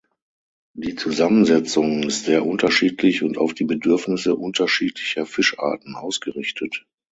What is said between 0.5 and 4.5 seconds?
Die Zusammensetzung ist sehr unterschiedlich und auf die Bedürfnisse